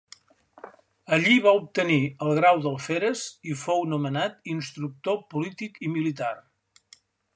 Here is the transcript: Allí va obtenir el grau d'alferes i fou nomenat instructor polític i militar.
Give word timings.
Allí 1.17 1.33
va 1.47 1.51
obtenir 1.59 1.97
el 2.27 2.33
grau 2.39 2.63
d'alferes 2.63 3.21
i 3.51 3.57
fou 3.65 3.85
nomenat 3.93 4.41
instructor 4.55 5.21
polític 5.35 5.79
i 5.89 5.93
militar. 5.99 6.33